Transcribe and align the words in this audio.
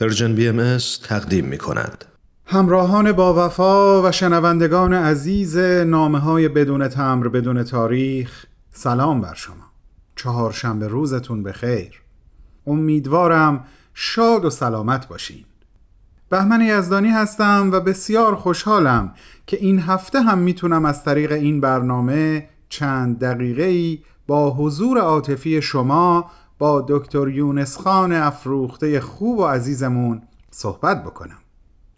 Persian 0.00 0.34
BMS 0.34 0.78
تقدیم 1.02 1.44
می 1.44 1.58
کند. 1.58 2.04
همراهان 2.46 3.12
با 3.12 3.46
وفا 3.46 4.02
و 4.02 4.12
شنوندگان 4.12 4.92
عزیز 4.92 5.56
نامه 5.86 6.18
های 6.18 6.48
بدون 6.48 6.88
تمبر 6.88 7.28
بدون 7.28 7.62
تاریخ 7.62 8.44
سلام 8.70 9.20
بر 9.20 9.34
شما. 9.34 9.72
چهارشنبه 10.16 10.88
روزتون 10.88 11.42
بخیر. 11.42 12.02
امیدوارم 12.66 13.64
شاد 13.94 14.44
و 14.44 14.50
سلامت 14.50 15.08
باشین. 15.08 15.44
بهمن 16.30 16.60
یزدانی 16.60 17.08
هستم 17.08 17.70
و 17.72 17.80
بسیار 17.80 18.34
خوشحالم 18.34 19.14
که 19.46 19.56
این 19.56 19.78
هفته 19.78 20.20
هم 20.20 20.38
می‌تونم 20.38 20.84
از 20.84 21.04
طریق 21.04 21.32
این 21.32 21.60
برنامه 21.60 22.48
چند 22.68 23.18
دقیقه 23.18 23.62
ای 23.62 23.98
با 24.26 24.50
حضور 24.50 24.98
عاطفی 24.98 25.62
شما 25.62 26.30
با 26.58 26.86
دکتر 26.88 27.28
یونس 27.28 27.76
خان 27.76 28.12
افروخته 28.12 29.00
خوب 29.00 29.38
و 29.38 29.46
عزیزمون 29.46 30.22
صحبت 30.50 31.04
بکنم. 31.04 31.38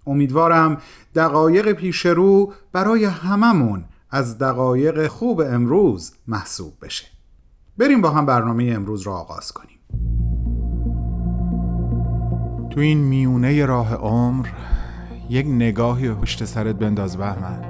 امیدوارم 0.06 0.78
دقایق 1.14 1.73
پیش 1.73 2.06
رو 2.06 2.52
برای 2.73 3.05
هممون 3.05 3.84
از 4.10 4.38
دقایق 4.38 5.06
خوب 5.06 5.41
امروز 5.41 6.12
محسوب 6.27 6.73
بشه. 6.83 7.06
بریم 7.78 8.00
با 8.00 8.10
هم 8.10 8.27
برنامه 8.27 8.73
امروز 8.74 9.02
را 9.02 9.14
آغاز 9.14 9.52
کنیم. 9.52 9.78
تو 12.70 12.80
این 12.80 12.98
میونه 12.98 13.66
راه 13.66 13.95
عمر 13.95 14.48
یک 15.28 15.47
نگاهی 15.47 16.14
پشت 16.14 16.45
سرت 16.45 16.77
بنداز 16.77 17.16
بهمن. 17.16 17.70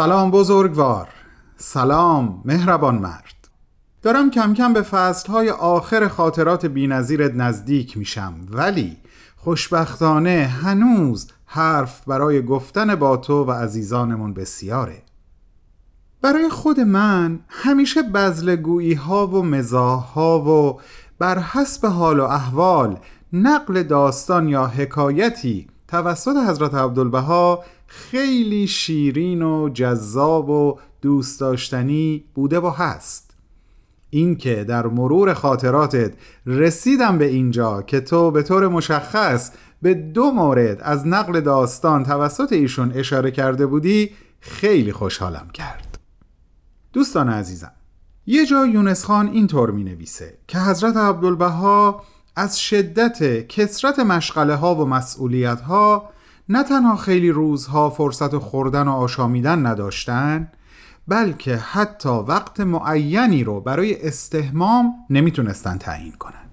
سلام 0.00 0.30
بزرگوار. 0.30 1.08
سلام 1.56 2.42
مهربان 2.44 2.94
مرد. 2.94 3.48
دارم 4.02 4.30
کم 4.30 4.54
کم 4.54 4.72
به 4.72 4.82
فصلهای 4.82 5.50
آخر 5.50 6.08
خاطرات 6.08 6.66
بینظیرت 6.66 7.34
نزدیک 7.34 7.96
میشم 7.96 8.34
ولی 8.50 8.96
خوشبختانه 9.36 10.50
هنوز 10.62 11.28
حرف 11.46 12.04
برای 12.08 12.44
گفتن 12.44 12.94
با 12.94 13.16
تو 13.16 13.44
و 13.44 13.50
عزیزانمون 13.50 14.34
بسیاره. 14.34 15.02
برای 16.22 16.48
خود 16.48 16.80
من 16.80 17.40
همیشه 17.48 18.02
بزلگویی 18.02 18.94
ها 18.94 19.26
و 19.26 19.42
مزاح 19.42 20.02
ها 20.02 20.40
و 20.40 20.80
بر 21.18 21.38
حسب 21.38 21.86
حال 21.86 22.20
و 22.20 22.24
احوال 22.24 22.98
نقل 23.32 23.82
داستان 23.82 24.48
یا 24.48 24.66
حکایتی 24.66 25.66
توسط 25.88 26.36
حضرت 26.48 26.74
عبدالبها 26.74 27.64
خیلی 27.92 28.66
شیرین 28.66 29.42
و 29.42 29.68
جذاب 29.68 30.50
و 30.50 30.78
دوست 31.02 31.40
داشتنی 31.40 32.24
بوده 32.34 32.60
و 32.60 32.70
هست. 32.70 33.34
اینکه 34.10 34.64
در 34.64 34.86
مرور 34.86 35.34
خاطراتت 35.34 36.14
رسیدم 36.46 37.18
به 37.18 37.24
اینجا 37.24 37.82
که 37.82 38.00
تو 38.00 38.30
به 38.30 38.42
طور 38.42 38.68
مشخص 38.68 39.50
به 39.82 39.94
دو 39.94 40.30
مورد 40.30 40.80
از 40.80 41.06
نقل 41.06 41.40
داستان 41.40 42.04
توسط 42.04 42.52
ایشون 42.52 42.92
اشاره 42.92 43.30
کرده 43.30 43.66
بودی 43.66 44.10
خیلی 44.40 44.92
خوشحالم 44.92 45.48
کرد. 45.52 45.98
دوستان 46.92 47.28
عزیزم 47.28 47.72
یه 48.26 48.46
جا 48.46 48.66
یونس 48.66 49.04
خان 49.04 49.28
اینطور 49.28 49.70
می 49.70 49.84
نویسه 49.84 50.38
که 50.48 50.58
حضرت 50.58 50.96
عبدالبها 50.96 52.04
از 52.36 52.60
شدت 52.60 53.48
کسرت 53.48 53.98
مشغله 53.98 54.54
ها 54.54 54.74
و 54.74 54.84
مسئولیت 54.86 55.60
ها 55.60 56.10
نه 56.52 56.62
تنها 56.62 56.96
خیلی 56.96 57.30
روزها 57.30 57.90
فرصت 57.90 58.38
خوردن 58.38 58.88
و 58.88 58.90
آشامیدن 58.90 59.66
نداشتن 59.66 60.48
بلکه 61.08 61.56
حتی 61.56 62.08
وقت 62.08 62.60
معینی 62.60 63.44
رو 63.44 63.60
برای 63.60 64.06
استهمام 64.06 64.94
نمی‌تونستن 65.10 65.78
تعیین 65.78 66.12
کنن. 66.12 66.50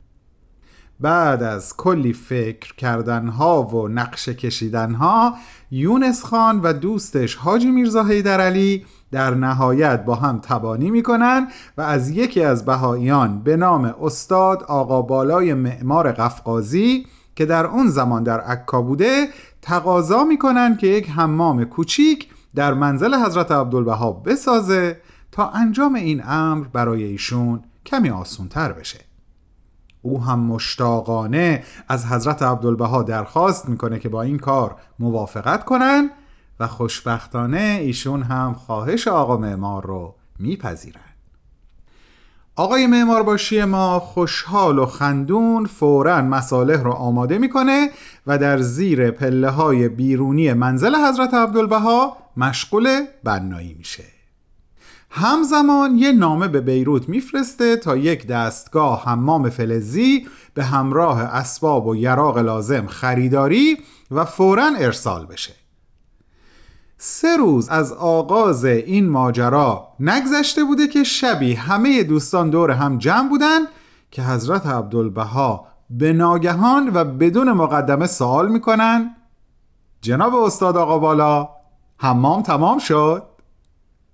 بعد 1.00 1.44
از 1.44 1.78
کلی 1.78 2.14
فکر 2.14 2.76
کردنها 2.76 3.64
و 3.64 3.88
نقشه 3.88 4.34
کشیدنها 4.34 5.34
یونس 5.72 6.24
خان 6.24 6.62
و 6.62 6.74
دوستش 6.74 7.36
حاجی 7.36 7.72
میرزا 7.72 8.04
حیدر 8.04 8.42
علی 8.42 8.86
در 9.12 9.36
نهایت 9.36 10.06
با 10.06 10.16
هم 10.16 10.40
تبانی 10.44 10.92
می‌کنن 10.92 11.48
و 11.78 11.82
از 11.82 12.10
یکی 12.10 12.44
از 12.44 12.66
بهاییان 12.66 13.44
به 13.44 13.58
نام 13.58 13.86
استاد 14.02 14.64
آقا 14.64 15.02
بالای 15.02 15.54
معمار 15.54 16.12
قفقازی 16.12 17.06
که 17.36 17.46
در 17.46 17.66
اون 17.66 17.88
زمان 17.88 18.24
در 18.24 18.40
عکا 18.40 18.82
بوده 18.82 19.28
تقاضا 19.68 20.24
می‌کنن 20.24 20.78
که 20.78 20.88
یک 20.88 21.10
حمام 21.10 21.66
کوچیک 21.66 22.30
در 22.56 22.74
منزل 22.74 23.16
حضرت 23.16 23.52
عبدالبها 23.52 24.12
بسازه 24.12 25.02
تا 25.32 25.50
انجام 25.50 25.96
این 25.96 26.24
امر 26.26 26.68
برای 26.68 27.04
ایشون 27.04 27.64
کمی 27.86 28.10
آسونتر 28.10 28.72
بشه. 28.72 29.00
او 30.02 30.24
هم 30.24 30.40
مشتاقانه 30.40 31.64
از 31.88 32.06
حضرت 32.06 32.42
عبدالبها 32.42 33.04
درخواست 33.04 33.70
می‌کنه 33.70 34.00
که 34.00 34.10
با 34.10 34.22
این 34.22 34.38
کار 34.38 34.76
موافقت 35.00 35.66
کنن 35.66 36.10
و 36.60 36.68
خوشبختانه 36.68 37.80
ایشون 37.82 38.22
هم 38.22 38.54
خواهش 38.54 39.08
آقا 39.08 39.38
معمار 39.38 39.86
رو 39.86 40.16
میپذیرن. 40.40 41.07
آقای 42.60 42.88
معمار 42.88 43.24
باشی 43.24 43.64
ما 43.64 44.00
خوشحال 44.00 44.80
و 44.80 44.86
خندون 44.86 45.66
فورا 45.66 46.22
مصالح 46.22 46.82
رو 46.82 46.92
آماده 46.92 47.38
می‌کنه 47.38 47.90
و 48.28 48.38
در 48.38 48.62
زیر 48.62 49.12
پله 49.12 49.50
های 49.50 49.90
بیرونی 49.90 50.54
منزل 50.54 50.96
حضرت 50.96 51.34
عبدالبها 51.34 52.18
مشغول 52.38 53.06
بنایی 53.24 53.74
میشه. 53.74 54.04
همزمان 55.10 55.98
یه 55.98 56.12
نامه 56.12 56.48
به 56.48 56.62
بیروت 56.62 57.10
میفرسته 57.10 57.76
تا 57.76 57.98
یک 57.98 58.28
دستگاه 58.28 59.04
حمام 59.06 59.50
فلزی 59.50 60.28
به 60.54 60.64
همراه 60.64 61.22
اسباب 61.22 61.88
و 61.88 61.96
یراق 61.96 62.38
لازم 62.38 62.88
خریداری 62.88 63.78
و 64.12 64.26
فورا 64.26 64.72
ارسال 64.80 65.26
بشه. 65.26 65.54
سه 66.98 67.38
روز 67.38 67.70
از 67.70 67.94
آغاز 67.94 68.66
این 68.66 69.10
ماجرا 69.10 69.88
نگذشته 70.00 70.64
بوده 70.64 70.88
که 70.88 71.04
شبی 71.04 71.54
همه 71.54 72.04
دوستان 72.04 72.50
دور 72.50 72.72
هم 72.72 72.98
جمع 72.98 73.30
بودن 73.30 73.60
که 74.12 74.24
حضرت 74.24 74.68
عبدالبها 74.68 75.68
به 75.90 76.14
ناگهان 76.14 76.92
و 76.94 77.04
بدون 77.04 77.52
مقدمه 77.52 78.08
سوال 78.08 78.48
می‌کنن 78.52 79.16
جناب 80.02 80.36
استاد 80.36 80.78
آقا 80.78 81.00
بالا 81.00 81.50
حمام 81.98 82.42
تمام 82.42 82.80
شد. 82.80 83.24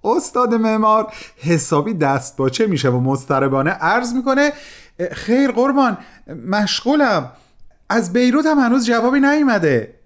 استاد 0.03 0.53
معمار 0.53 1.13
حسابی 1.37 1.93
دست 1.93 2.37
باچه 2.37 2.67
میشه 2.67 2.89
و 2.89 2.99
مضطربانه 2.99 3.71
عرض 3.71 4.13
می‌کنه 4.13 4.53
خیر 5.11 5.51
قربان 5.51 5.97
مشغولم. 6.47 7.31
از 7.89 8.13
بیروت 8.13 8.45
هم 8.45 8.59
هنوز 8.59 8.85
جوابی 8.85 9.19
نیومده. 9.19 10.02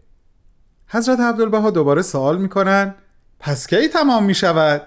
حضرت 0.89 1.19
عبدالبها 1.19 1.69
دوباره 1.71 2.01
سوال 2.01 2.37
می‌کنن 2.37 2.95
پس 3.39 3.67
کی 3.67 3.87
تمام 3.87 4.23
می‌شود؟ 4.23 4.81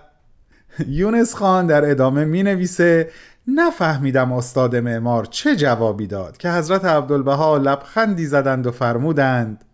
یونس 0.87 1.35
خان 1.35 1.67
در 1.67 1.91
ادامه 1.91 2.25
می 2.25 2.43
نویسه 2.43 3.11
نفهمیدم 3.49 4.33
استاد 4.33 4.77
معمار 4.77 5.25
چه 5.25 5.57
جوابی 5.57 6.07
داد 6.07 6.37
که 6.37 6.51
حضرت 6.51 6.85
عبدالبها 6.85 7.57
لبخندی 7.57 8.27
زدند 8.27 8.67
و 8.67 8.71
فرمودند 8.71 9.65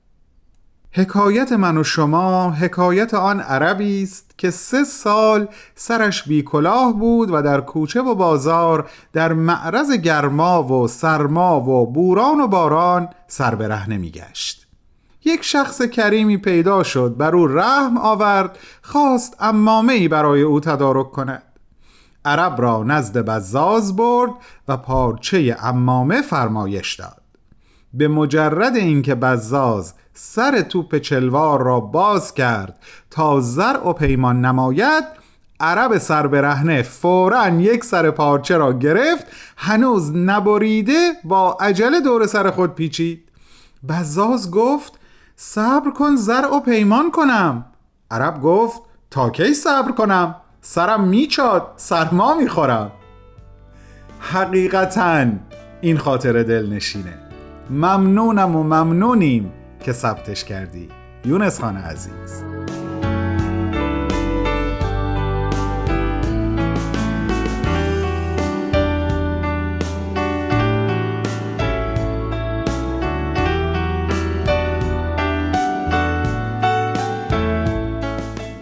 حکایت 0.92 1.52
من 1.52 1.78
و 1.78 1.84
شما 1.84 2.50
حکایت 2.50 3.14
آن 3.14 3.40
عربی 3.40 4.02
است 4.02 4.34
که 4.38 4.50
سه 4.50 4.84
سال 4.84 5.48
سرش 5.74 6.22
بی 6.22 6.42
کلاه 6.42 6.98
بود 6.98 7.30
و 7.30 7.42
در 7.42 7.60
کوچه 7.60 8.00
و 8.00 8.14
بازار 8.14 8.90
در 9.12 9.32
معرض 9.32 9.92
گرما 9.92 10.62
و 10.62 10.88
سرما 10.88 11.60
و 11.60 11.92
بوران 11.92 12.40
و 12.40 12.46
باران 12.46 13.08
سر 13.26 13.54
به 13.54 13.68
ره 13.68 13.90
نمیگشت 13.90 14.65
یک 15.26 15.42
شخص 15.42 15.82
کریمی 15.82 16.36
پیدا 16.36 16.82
شد 16.82 17.14
بر 17.16 17.36
او 17.36 17.46
رحم 17.46 17.98
آورد 17.98 18.58
خواست 18.82 19.36
امامه 19.40 19.92
ای 19.92 20.08
برای 20.08 20.42
او 20.42 20.60
تدارک 20.60 21.12
کند. 21.12 21.42
عرب 22.24 22.60
را 22.60 22.82
نزد 22.82 23.18
بزاز 23.18 23.96
برد 23.96 24.30
و 24.68 24.76
پارچه 24.76 25.56
امامه 25.62 26.22
فرمایش 26.22 26.94
داد. 26.94 27.22
به 27.94 28.08
مجرد 28.08 28.76
اینکه 28.76 29.14
بزاز 29.14 29.94
سر 30.14 30.60
توپ 30.60 30.98
چلوار 30.98 31.62
را 31.62 31.80
باز 31.80 32.34
کرد 32.34 32.78
تا 33.10 33.40
زرع 33.40 33.88
و 33.88 33.92
پیمان 33.92 34.44
نماید 34.44 35.04
عرب 35.60 35.98
سر 35.98 36.26
برهنه 36.26 36.82
فورا 36.82 37.48
یک 37.48 37.84
سر 37.84 38.10
پارچه 38.10 38.56
را 38.56 38.72
گرفت 38.72 39.26
هنوز 39.56 40.16
نبریده 40.16 41.12
با 41.24 41.56
عجله 41.60 42.00
دور 42.00 42.26
سر 42.26 42.50
خود 42.50 42.74
پیچید. 42.74 43.28
بزاز 43.88 44.50
گفت 44.50 44.92
صبر 45.38 45.90
کن 45.90 46.16
زرع 46.16 46.56
و 46.56 46.60
پیمان 46.60 47.10
کنم. 47.10 47.64
عرب 48.10 48.42
گفت 48.42 48.82
تا 49.10 49.30
کی 49.30 49.54
صبر 49.54 49.92
کنم؟ 49.92 50.34
سرم 50.60 51.04
میچاد 51.04 51.72
سرما 51.76 52.34
می‌خورم. 52.34 52.92
حقیقتا 54.20 55.26
این 55.80 55.98
خاطر 55.98 56.42
دلنشینه. 56.42 57.18
ممنونم 57.70 58.56
و 58.56 58.62
ممنونیم 58.62 59.52
که 59.80 59.92
ثبتش 59.92 60.44
کردی. 60.44 60.88
یونس 61.24 61.60
خان 61.60 61.76
عزیز. 61.76 62.55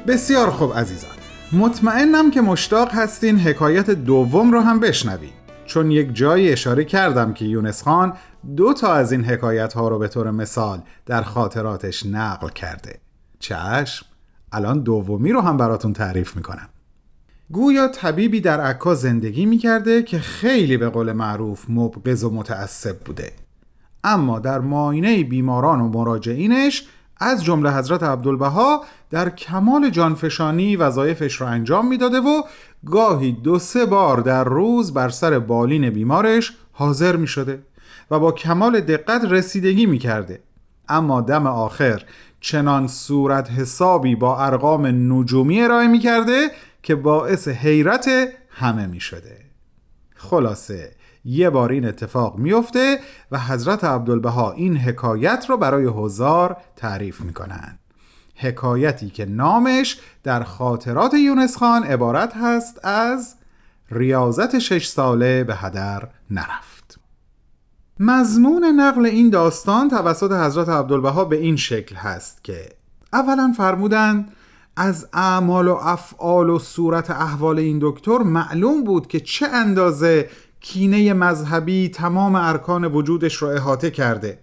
بسیار 0.07 0.51
خوب 0.51 0.75
عزیزان. 0.75 1.11
مطمئنم 1.53 2.31
که 2.31 2.41
مشتاق 2.41 2.95
هستین 2.95 3.39
حکایت 3.39 3.91
دوم 3.91 4.53
رو 4.53 4.61
هم 4.61 4.81
بشنوید 4.81 5.33
چون 5.67 5.91
یک 5.91 6.15
جایی 6.15 6.53
اشاره 6.53 6.85
کردم 6.85 7.33
که 7.33 7.45
یونس 7.45 7.83
خان 7.83 8.13
دو 8.57 8.73
تا 8.73 8.93
از 8.93 9.13
این 9.13 9.25
حکایت 9.25 9.73
ها 9.73 9.89
رو 9.89 9.99
به 9.99 10.09
طور 10.09 10.31
مثال 10.31 10.81
در 11.07 11.23
خاطراتش 11.23 12.07
نقل 12.07 12.49
کرده. 12.49 12.99
چشم 13.39 14.07
الان 14.53 14.83
دومی 14.83 15.33
رو 15.33 15.41
هم 15.41 15.57
براتون 15.57 15.93
تعریف 15.93 16.37
می‌کنم. 16.37 16.69
گویا 17.51 17.89
طبیبی 17.89 18.41
در 18.41 18.61
عکا 18.61 18.95
زندگی 18.95 19.47
می‌کرده 19.47 20.03
که 20.03 20.19
خیلی 20.19 20.77
به 20.77 20.89
قول 20.89 21.13
معروف 21.13 21.65
مبغض 21.69 22.25
و 22.25 22.31
متعصب 22.31 22.99
بوده. 22.99 23.33
اما 24.05 24.39
در 24.39 24.59
ماینه 24.59 25.25
بیماران 25.25 25.81
و 25.81 25.89
مراجعینش 25.89 26.85
از 27.17 27.45
جمله 27.45 27.73
حضرت 27.73 28.03
عبدالبها 28.03 28.85
در 29.11 29.31
کمال 29.31 29.91
جانفشانی 29.91 30.77
وظایفش 30.77 31.41
را 31.41 31.49
انجام 31.49 31.89
می‌داده 31.89 32.21
و 32.21 32.43
گاهی 32.87 33.33
دو 33.33 33.59
سه 33.59 33.87
بار 33.87 34.21
در 34.21 34.45
روز 34.45 34.95
بر 34.95 35.09
سر 35.09 35.39
بالین 35.39 35.91
بیمارش 35.91 36.53
حاضر 36.73 37.17
می 37.17 37.27
شده 37.27 37.63
و 38.11 38.19
با 38.19 38.33
کمال 38.33 38.81
دقت 38.81 39.25
رسیدگی 39.25 39.87
می 39.87 39.99
کرده. 39.99 40.41
اما 40.89 41.21
دم 41.21 41.47
آخر 41.47 42.03
چنان 42.41 42.87
صورت 42.87 43.51
حسابی 43.51 44.15
با 44.15 44.45
ارقام 44.45 44.87
نجومی 45.13 45.63
ارائه 45.63 45.87
می 45.87 45.99
کرده 45.99 46.51
که 46.83 46.95
باعث 46.95 47.49
حیرت 47.49 48.09
همه 48.51 48.87
می 48.87 49.01
شده. 49.01 49.44
خلاصه 50.15 50.93
یه 51.25 51.51
بار 51.51 51.71
این 51.71 51.85
اتفاق 51.85 52.39
میفته 52.39 53.01
و 53.31 53.39
حضرت 53.39 53.85
عبدالبها 53.85 54.53
این 54.53 54.77
حکایت 54.77 55.47
رو 55.49 55.57
برای 55.57 55.87
هزار 55.87 56.57
تعریف 56.77 57.21
می‌کنن. 57.21 57.79
حکایتی 58.35 59.11
که 59.11 59.25
نامش 59.25 60.01
در 60.23 60.43
خاطرات 60.43 61.15
یونس 61.15 61.57
خان 61.57 61.85
عبارت 61.85 62.37
هست 62.37 62.85
از 62.85 63.35
ریاضت 63.91 64.59
شش 64.59 64.87
ساله 64.87 65.45
به 65.45 65.55
هدر 65.55 66.09
نرفت. 66.31 66.99
مضمون 68.01 68.65
نقل 68.65 69.07
این 69.07 69.31
داستان 69.31 69.89
توسط 69.89 70.33
حضرت 70.33 70.69
عبدالبها 70.69 71.25
به 71.25 71.37
این 71.37 71.57
شکل 71.57 71.97
هست 71.97 72.45
که 72.45 72.69
اولا 73.13 73.53
فرمودند 73.57 74.33
از 74.77 75.09
اعمال 75.13 75.69
و 75.69 75.79
افعال 75.83 76.51
و 76.51 76.59
صورت 76.59 77.11
احوال 77.11 77.59
این 77.59 77.79
دکتر 77.83 78.19
معلوم 78.19 78.85
بود 78.85 79.07
که 79.07 79.21
چه 79.21 79.47
اندازه 79.49 80.31
کینه 80.61 81.13
مذهبی 81.13 81.89
تمام 81.89 82.35
ارکان 82.35 82.85
وجودش 82.85 83.35
رو 83.35 83.49
احاطه 83.49 83.91
کرده 83.91 84.39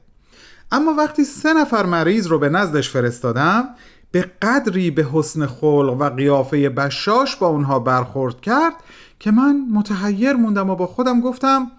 اما 0.71 0.93
وقتی 0.93 1.23
سه 1.23 1.53
نفر 1.53 1.85
مریض 1.85 2.27
رو 2.27 2.39
به 2.39 2.49
نزدش 2.49 2.89
فرستادم 2.89 3.69
به 4.11 4.21
قدری 4.41 4.91
به 4.91 5.07
حسن 5.13 5.45
خلق 5.45 5.97
و 5.99 6.09
قیافه 6.09 6.69
بشاش 6.69 7.35
با 7.35 7.47
اونها 7.47 7.79
برخورد 7.79 8.41
کرد 8.41 8.73
که 9.19 9.31
من 9.31 9.65
متحیر 9.71 10.33
موندم 10.33 10.69
و 10.69 10.75
با 10.75 10.87
خودم 10.87 11.21
گفتم 11.21 11.71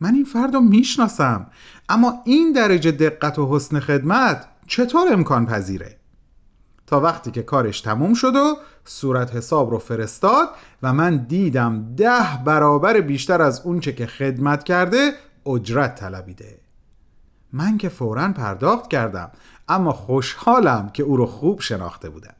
من 0.00 0.14
این 0.14 0.24
فرد 0.24 0.54
رو 0.54 0.60
می‌شناسم 0.60 1.46
اما 1.88 2.14
این 2.24 2.52
درجه 2.52 2.90
دقت 2.90 3.38
و 3.38 3.56
حسن 3.56 3.80
خدمت 3.80 4.48
چطور 4.66 5.12
امکان 5.12 5.46
پذیره؟ 5.46 5.97
تا 6.88 7.00
وقتی 7.00 7.30
که 7.30 7.42
کارش 7.42 7.80
تموم 7.80 8.14
شد 8.14 8.36
و 8.36 8.56
صورت 8.84 9.36
حساب 9.36 9.70
رو 9.70 9.78
فرستاد 9.78 10.48
و 10.82 10.92
من 10.92 11.16
دیدم 11.16 11.94
ده 11.96 12.44
برابر 12.44 13.00
بیشتر 13.00 13.42
از 13.42 13.60
اونچه 13.64 13.92
که 13.92 14.06
خدمت 14.06 14.64
کرده 14.64 15.12
اجرت 15.46 15.94
طلبیده. 15.94 16.58
من 17.52 17.78
که 17.78 17.88
فورا 17.88 18.32
پرداخت 18.32 18.88
کردم 18.90 19.30
اما 19.68 19.92
خوشحالم 19.92 20.90
که 20.94 21.02
او 21.02 21.16
رو 21.16 21.26
خوب 21.26 21.60
شناخته 21.60 22.10
بودم. 22.10 22.34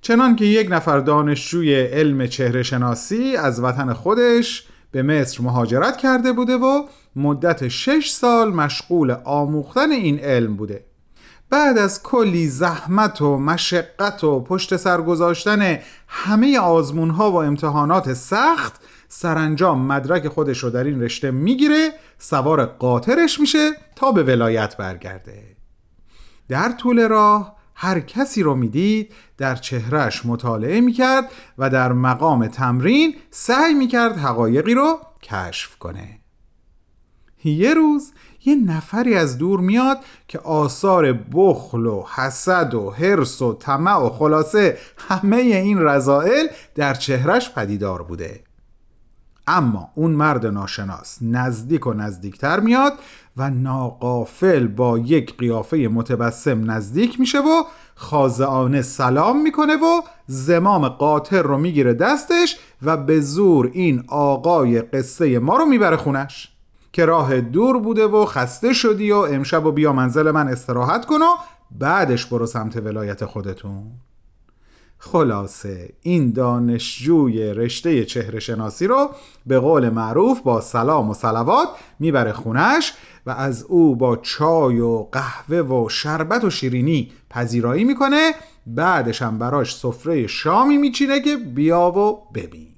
چنان 0.00 0.36
که 0.36 0.44
یک 0.44 0.68
نفر 0.70 0.98
دانشجوی 0.98 1.82
علم 1.82 2.26
چهره 2.26 2.62
شناسی 2.62 3.36
از 3.36 3.60
وطن 3.60 3.92
خودش 3.92 4.68
به 4.90 5.02
مصر 5.02 5.42
مهاجرت 5.42 5.96
کرده 5.96 6.32
بوده 6.32 6.56
و 6.56 6.86
مدت 7.16 7.68
شش 7.68 8.10
سال 8.10 8.54
مشغول 8.54 9.16
آموختن 9.24 9.90
این 9.90 10.18
علم 10.18 10.56
بوده. 10.56 10.84
بعد 11.50 11.78
از 11.78 12.02
کلی 12.02 12.48
زحمت 12.48 13.22
و 13.22 13.38
مشقت 13.38 14.24
و 14.24 14.40
پشت 14.40 14.76
سر 14.76 15.02
گذاشتن 15.02 15.78
همه 16.08 16.58
آزمون 16.58 17.10
ها 17.10 17.32
و 17.32 17.42
امتحانات 17.42 18.14
سخت 18.14 18.80
سرانجام 19.08 19.86
مدرک 19.86 20.28
خودش 20.28 20.58
رو 20.58 20.70
در 20.70 20.84
این 20.84 21.02
رشته 21.02 21.30
می‌گیره 21.30 21.92
سوار 22.18 22.66
قاطرش 22.66 23.40
میشه 23.40 23.70
تا 23.96 24.12
به 24.12 24.22
ولایت 24.22 24.76
برگرده. 24.76 25.56
در 26.48 26.72
طول 26.72 27.08
راه 27.08 27.56
هر 27.74 28.00
کسی 28.00 28.42
رو 28.42 28.54
می‌دید 28.54 29.12
در 29.38 29.54
چهرش 29.54 30.26
مطالعه 30.26 30.80
می‌کرد 30.80 31.30
و 31.58 31.70
در 31.70 31.92
مقام 31.92 32.46
تمرین 32.46 33.14
سعی 33.30 33.74
می‌کرد 33.74 34.16
حقایقی 34.16 34.74
رو 34.74 34.98
کشف 35.22 35.76
کنه. 35.78 36.20
یه 37.44 37.74
روز 37.74 38.12
یه 38.44 38.54
نفری 38.54 39.14
از 39.14 39.38
دور 39.38 39.60
میاد 39.60 39.98
که 40.28 40.38
آثار 40.38 41.12
بخل 41.12 41.86
و 41.86 42.04
حسد 42.14 42.74
و 42.74 42.90
حرس 42.90 43.42
و 43.42 43.54
طمع 43.54 43.96
و 43.96 44.10
خلاصه 44.10 44.78
همه 45.08 45.36
این 45.36 45.80
رضائل 45.80 46.46
در 46.74 46.94
چهرش 46.94 47.50
پدیدار 47.54 48.02
بوده. 48.02 48.40
اما 49.46 49.88
اون 49.94 50.10
مرد 50.10 50.46
ناشناس 50.46 51.18
نزدیک 51.22 51.86
و 51.86 51.92
نزدیکتر 51.92 52.60
میاد 52.60 52.92
و 53.36 53.50
ناقافل 53.50 54.66
با 54.66 54.98
یک 54.98 55.36
قیافه 55.36 55.76
متبسم 55.76 56.70
نزدیک 56.70 57.20
میشه 57.20 57.38
و 57.38 57.62
خازعانه 57.94 58.82
سلام 58.82 59.42
می‌کنه 59.42 59.76
و 59.76 60.02
زمام 60.26 60.88
قاطر 60.88 61.42
رو 61.42 61.58
می‌گیره 61.58 61.94
دستش 61.94 62.56
و 62.82 62.96
به 62.96 63.20
زور 63.20 63.70
این 63.72 64.04
آقای 64.08 64.80
قصه 64.80 65.38
ما 65.38 65.56
رو 65.56 65.64
می‌بره 65.64 65.96
خونش. 65.96 66.53
که 66.94 67.04
راه 67.04 67.40
دور 67.40 67.78
بوده 67.78 68.06
و 68.06 68.24
خسته 68.24 68.72
شدی 68.72 69.12
و 69.12 69.16
امشب 69.16 69.66
و 69.66 69.72
بیا 69.72 69.92
منزل 69.92 70.30
من 70.30 70.48
استراحت 70.48 71.06
کن 71.06 71.22
و 71.22 71.36
بعدش 71.70 72.26
برو 72.26 72.46
سمت 72.46 72.76
ولایت 72.76 73.24
خودتون. 73.24 73.82
خلاصه 74.98 75.92
این 76.02 76.32
دانشجوی 76.32 77.54
رشته 77.54 78.04
چهره 78.04 78.40
شناسی 78.40 78.86
رو 78.86 79.10
به 79.46 79.58
قول 79.58 79.90
معروف 79.90 80.40
با 80.40 80.60
سلام 80.60 81.10
و 81.10 81.14
سلوات 81.14 81.68
می‌بره 81.98 82.32
خونش 82.32 82.92
و 83.26 83.30
از 83.30 83.62
او 83.62 83.96
با 83.96 84.16
چای 84.16 84.80
و 84.80 85.06
قهوه 85.12 85.58
و 85.58 85.88
شربت 85.88 86.44
و 86.44 86.50
شیرینی 86.50 87.12
پذیرایی 87.30 87.84
می‌کنه. 87.84 88.32
بعدش 88.66 89.22
هم 89.22 89.38
براش 89.38 89.76
سفره 89.76 90.26
شامی 90.26 90.78
میچینه 90.78 91.20
که 91.20 91.36
بیا 91.36 91.90
و 91.90 92.32
ببین. 92.34 92.73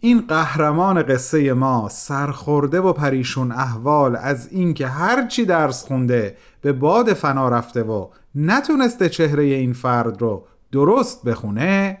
این 0.00 0.20
قهرمان 0.20 1.02
قصه 1.02 1.52
ما 1.52 1.88
سرخورده 1.88 2.80
و 2.80 2.92
پریشون 2.92 3.52
احوال 3.52 4.16
از 4.16 4.48
اینکه 4.52 4.86
هرچی 4.86 5.44
درس 5.44 5.84
خونده 5.84 6.36
به 6.60 6.72
باد 6.72 7.12
فنا 7.12 7.48
رفته 7.48 7.82
و 7.82 8.08
نتونسته 8.34 9.08
چهره 9.08 9.44
این 9.44 9.72
فرد 9.72 10.22
رو 10.22 10.46
درست 10.72 11.24
بخونه 11.24 11.98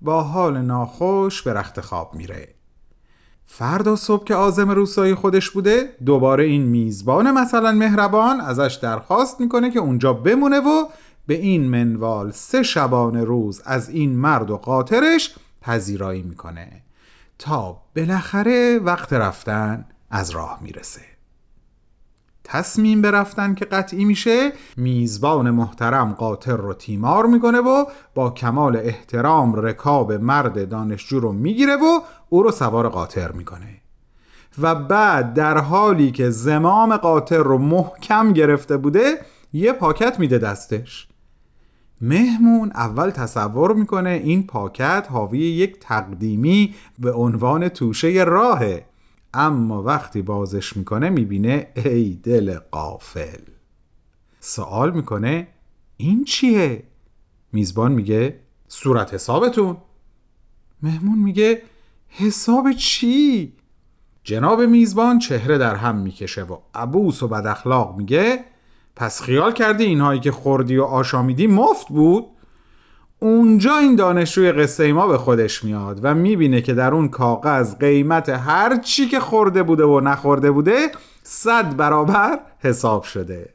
با 0.00 0.22
حال 0.22 0.62
ناخوش 0.62 1.42
به 1.42 1.52
رخت 1.52 1.80
خواب 1.80 2.14
میره. 2.14 2.48
فردا 3.46 3.96
صبح 3.96 4.24
که 4.24 4.34
آزم 4.34 4.70
روسایی 4.70 5.14
خودش 5.14 5.50
بوده 5.50 5.96
دوباره 6.06 6.44
این 6.44 6.62
میزبان 6.62 7.30
مثلا 7.30 7.72
مهربان 7.72 8.40
ازش 8.40 8.78
درخواست 8.82 9.40
می‌کنه 9.40 9.70
که 9.70 9.78
اونجا 9.78 10.12
بمونه 10.12 10.60
و 10.60 10.88
به 11.26 11.34
این 11.34 11.68
منوال 11.68 12.30
سه 12.30 12.62
شبانه 12.62 13.24
روز 13.24 13.62
از 13.64 13.88
این 13.88 14.16
مرد 14.18 14.50
و 14.50 14.56
قاطرش 14.56 15.34
پذیرایی 15.62 16.22
می‌کنه. 16.22 16.85
تا 17.38 17.82
بالاخره 17.96 18.78
وقت 18.78 19.12
رفتن 19.12 19.84
از 20.10 20.30
راه 20.30 20.58
می‌رسه. 20.62 21.00
تصمیم 22.44 23.02
برفتن 23.02 23.54
که 23.54 23.64
قطعی 23.64 24.04
میشه 24.04 24.52
میزبان 24.76 25.50
محترم 25.50 26.12
قاطر 26.12 26.56
رو 26.56 26.74
تیمار 26.74 27.26
می‌کنه 27.26 27.58
و 27.58 27.84
با 28.14 28.30
کمال 28.30 28.76
احترام 28.76 29.54
رکاب 29.54 30.12
مرد 30.12 30.68
دانشجو 30.68 31.20
رو 31.20 31.32
می‌گیره 31.32 31.76
و 31.76 32.00
او 32.28 32.42
رو 32.42 32.50
سوار 32.50 32.88
قاطر 32.88 33.32
می‌کنه. 33.32 33.80
و 34.58 34.74
بعد 34.74 35.34
در 35.34 35.58
حالی 35.58 36.10
که 36.10 36.30
زمام 36.30 36.96
قاطر 36.96 37.38
رو 37.38 37.58
محکم 37.58 38.32
گرفته 38.32 38.76
بوده 38.76 39.18
یه 39.52 39.72
پاکت 39.72 40.18
میده 40.18 40.38
دستش. 40.38 41.08
مهمون 42.00 42.70
اول 42.74 43.10
تصور 43.10 43.74
می‌کنه 43.74 44.10
این 44.24 44.46
پاکت 44.46 45.06
حاوی 45.10 45.38
یک 45.38 45.78
تقدیمی 45.80 46.74
به 46.98 47.12
عنوان 47.12 47.68
توشه 47.68 48.24
راهه 48.26 48.86
اما 49.34 49.82
وقتی 49.82 50.22
بازش 50.22 50.76
می‌کنه 50.76 51.10
می‌بینه 51.10 51.68
ای 51.76 52.18
دل 52.22 52.58
قافل 52.70 53.40
سوال 54.40 54.92
می‌کنه 54.92 55.48
این 55.96 56.24
چیه؟ 56.24 56.82
میزبان 57.52 57.92
میگه 57.92 58.40
صورت 58.68 59.14
حسابتون 59.14 59.76
مهمون 60.82 61.18
میگه 61.18 61.62
حساب 62.08 62.72
چی؟ 62.72 63.52
جناب 64.24 64.62
میزبان 64.62 65.18
چهره 65.18 65.58
در 65.58 65.74
هم 65.74 65.96
می‌کشه 65.96 66.42
و 66.42 66.56
عبوس 66.74 67.22
و 67.22 67.28
بد 67.28 67.46
اخلاق 67.46 67.96
میگه 67.96 68.44
پس 68.96 69.22
خیال 69.22 69.52
کردی 69.52 69.84
اینهایی 69.84 70.20
که 70.20 70.32
خوردی 70.32 70.76
و 70.76 70.84
آشامیدی 70.84 71.46
مفت 71.46 71.88
بود؟ 71.88 72.26
اونجا 73.18 73.76
این 73.76 73.96
دانشجوی 73.96 74.52
قصه 74.52 74.92
ما 74.92 75.06
به 75.06 75.18
خودش 75.18 75.64
میاد 75.64 76.00
و 76.02 76.14
می‌بینه 76.14 76.60
که 76.60 76.74
در 76.74 76.94
اون 76.94 77.08
کاغذ 77.08 77.74
قیمت 77.74 78.28
هر 78.28 78.76
چی 78.76 79.08
که 79.08 79.20
خورده 79.20 79.62
بوده 79.62 79.84
و 79.84 80.00
نخورده 80.00 80.50
بوده 80.50 80.90
صد 81.22 81.76
برابر 81.76 82.38
حساب 82.58 83.02
شده 83.02 83.54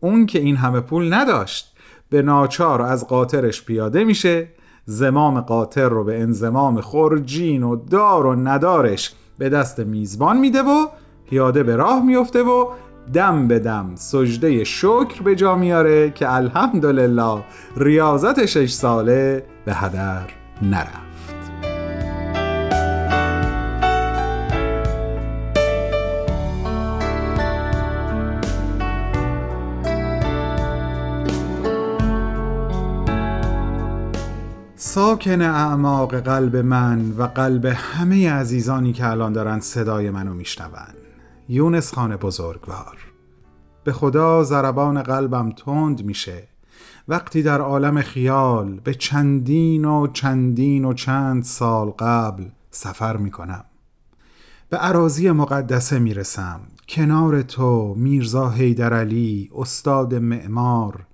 اون 0.00 0.26
که 0.26 0.38
این 0.38 0.56
همه 0.56 0.80
پول 0.80 1.14
نداشت 1.14 1.76
به 2.10 2.22
ناچار 2.22 2.82
از 2.82 3.06
قاطرش 3.06 3.64
پیاده 3.64 4.04
میشه 4.04 4.48
زمام 4.84 5.40
قاطر 5.40 5.88
رو 5.88 6.04
به 6.04 6.20
انزمام 6.20 6.80
خورجین 6.80 7.62
و 7.62 7.76
دار 7.76 8.26
و 8.26 8.34
ندارش 8.34 9.12
به 9.38 9.48
دست 9.48 9.80
میزبان 9.80 10.38
میده 10.38 10.62
و 10.62 10.86
پیاده 11.30 11.62
به 11.62 11.76
راه 11.76 12.04
میفته 12.04 12.42
و 12.42 12.66
دم 13.12 13.48
به 13.48 13.58
دم 13.58 13.90
سجده 13.94 14.64
شکر 14.64 15.22
به 15.24 15.36
جا 15.36 15.54
میاره 15.54 16.10
که 16.10 16.34
الحمدلله 16.34 17.44
ریاضت 17.76 18.46
شش 18.46 18.72
ساله 18.72 19.44
به 19.64 19.74
هدر 19.74 20.22
نرفت. 20.62 21.12
ساکن 34.76 35.42
اعماق 35.42 36.14
قلب 36.14 36.56
من 36.56 37.10
و 37.10 37.22
قلب 37.22 37.64
همه 37.64 38.32
عزیزانی 38.32 38.92
که 38.92 39.06
الان 39.06 39.32
دارن 39.32 39.60
صدای 39.60 40.10
منو 40.10 40.34
میشنوند 40.34 41.01
یونس 41.52 41.94
خان 41.94 42.16
بزرگوار. 42.16 42.98
به 43.84 43.92
خدا 43.92 44.44
ضربان 44.44 45.02
قلبم 45.02 45.50
تند 45.50 46.04
میشه. 46.04 46.48
وقتی 47.08 47.42
در 47.42 47.60
عالم 47.60 48.02
خیال 48.02 48.80
به 48.80 48.94
چندین 48.94 49.84
و 49.84 50.06
چندین 50.06 50.84
و 50.84 50.92
چند 50.94 51.44
سال 51.44 51.90
قبل 51.90 52.44
سفر 52.70 53.16
می‌کنم. 53.16 53.64
به 54.68 54.76
عراضی 54.76 55.30
مقدسه 55.30 55.98
می‌رسم. 55.98 56.60
کنار 56.88 57.42
تو 57.42 57.94
میرزا 57.94 58.50
حیدر 58.50 58.94
علی 58.94 59.50
استاد 59.54 60.14
معمار 60.14 61.06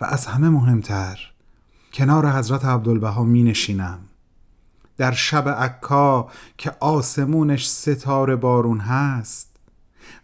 و 0.00 0.04
از 0.04 0.26
همه 0.26 0.48
مهمتر 0.48 1.18
کنار 1.92 2.30
حضرت 2.30 2.64
عبدالبها 2.64 3.24
می 3.24 3.42
نشینم 3.42 3.98
در 4.96 5.12
شب 5.12 5.48
عکا 5.48 6.28
که 6.56 6.72
آسمونش 6.80 7.68
ستاره 7.68 8.36
بارون 8.36 8.80
هست 8.80 9.47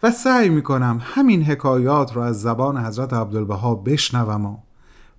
و 0.04 0.10
سعی 0.10 0.48
می 0.48 0.62
کنم 0.62 1.00
همین 1.02 1.42
حکایات 1.42 2.16
رو 2.16 2.22
از 2.22 2.40
زبان 2.40 2.78
حضرت 2.78 3.12
عبدالبها 3.12 3.74
بشنوم 3.74 4.46
و 4.46 4.56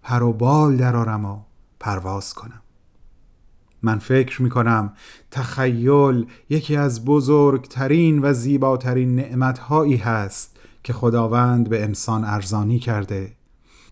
پر 0.04 0.24
و 0.24 0.34
بال 0.34 0.78
درارم 0.78 1.26
و 1.26 1.40
پرواز 1.80 2.34
کنم. 2.34 2.62
من 3.82 4.00
فکر 4.00 4.42
می 4.42 4.50
کنم 4.50 4.94
تخیل 5.32 6.28
یکی 6.50 6.76
از 6.76 7.06
بزرگترین 7.06 8.20
و 8.22 8.34
زیباترین 8.34 9.16
نعمتهایی 9.16 9.98
هست 9.98 10.58
که 10.84 10.94
خداوند 10.94 11.70
به 11.70 11.84
انسان 11.84 12.24
ارزانی 12.24 12.80
کرده 12.80 13.32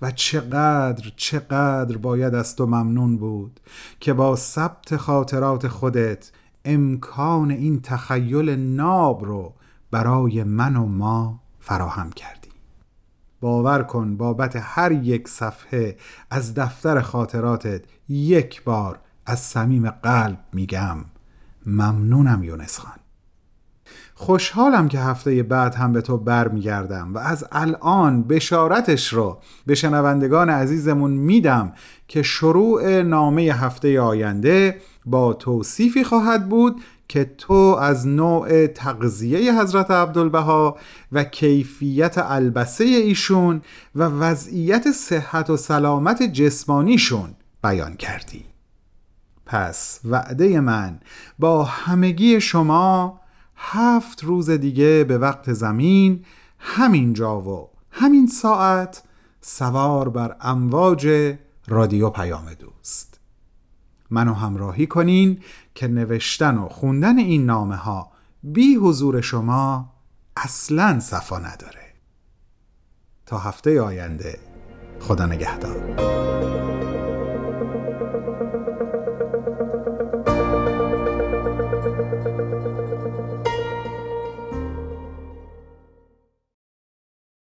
و 0.02 0.12
چقدر 0.12 1.12
چقدر 1.16 1.98
باید 1.98 2.36
از 2.36 2.56
تو 2.56 2.66
ممنون 2.66 3.18
بود 3.18 3.60
که 4.00 4.14
با 4.14 4.36
ثبت 4.36 4.98
خاطرات 4.98 5.68
خودت 5.68 6.32
امکان 6.66 7.52
این 7.52 7.82
تخیل 7.82 8.50
ناب 8.50 9.26
رو 9.26 9.54
برای 9.94 10.44
من 10.44 10.76
و 10.76 10.86
ما 10.86 11.40
فراهم 11.60 12.12
کردی. 12.12 12.50
باور 13.42 13.84
کن 13.84 14.18
بابت 14.18 14.56
هر 14.56 14.92
یک 14.92 15.28
صفحه 15.28 15.98
از 16.30 16.54
دفتر 16.54 17.02
خاطراتت 17.02 17.86
یک 18.10 18.64
بار 18.64 19.00
از 19.26 19.40
صمیم 19.40 19.90
قلب 19.90 20.40
میگم 20.54 20.98
ممنونم 21.66 22.44
یونس 22.44 22.80
خان. 22.80 23.03
خوشحالم 24.16 24.88
که 24.88 25.00
هفته 25.00 25.44
بعد 25.44 25.76
هم 25.76 25.94
به 25.94 26.02
تو 26.02 26.18
برمیگردم 26.18 27.14
و 27.14 27.18
از 27.18 27.46
الان 27.52 28.24
بشارتش 28.24 29.14
رو 29.14 29.40
به 29.66 29.76
شنوندگان 29.76 30.50
عزیزمون 30.50 31.12
میدم 31.12 31.74
که 32.08 32.24
شروع 32.24 33.02
نامه 33.02 33.42
هفته 33.42 34.02
آینده 34.02 34.82
با 35.06 35.34
توصیفی 35.34 36.04
خواهد 36.04 36.50
بود 36.50 36.82
که 37.08 37.32
تو 37.38 37.54
از 37.54 38.08
نوع 38.08 38.68
تغذیه 38.68 39.62
حضرت 39.62 39.92
عبدالبها 39.92 40.78
و 41.12 41.24
کیفیت 41.24 42.18
البسه 42.18 42.84
ایشون 42.84 43.62
و 43.96 44.04
وضعیت 44.04 44.92
صحت 44.92 45.50
و 45.50 45.58
سلامت 45.58 46.24
جسمانیشون 46.24 47.30
بیان 47.64 47.96
کردی. 47.96 48.46
پس 49.46 50.00
وعده 50.06 50.60
من 50.60 51.00
با 51.40 51.64
همگی 51.64 52.42
شما 52.42 53.20
هفت 53.66 54.24
روز 54.24 54.50
دیگه 54.50 55.06
به 55.08 55.18
وقت 55.18 55.54
زمین 55.54 56.26
همین 56.60 57.14
جا 57.14 57.42
و 57.42 57.70
همین 57.92 58.28
ساعت 58.28 59.04
سوار 59.42 60.10
بر 60.10 60.36
امواج 60.42 61.36
رادیو 61.68 62.10
پیام 62.10 62.54
دوست. 62.54 63.20
منو 64.10 64.34
همراهی 64.34 64.88
کنین 64.88 65.40
که 65.76 65.88
نوشتن 65.88 66.58
و 66.58 66.68
خوندن 66.68 67.18
این 67.18 67.46
نامه 67.46 67.76
ها 67.76 68.12
بی 68.44 68.76
حضور 68.76 69.22
شما 69.22 69.94
اصلا 70.38 71.00
صفا 71.00 71.40
نداره. 71.40 71.94
تا 73.26 73.38
هفته 73.38 73.82
آینده 73.82 74.40
خدا 75.00 75.26
نگهدار. 75.26 75.96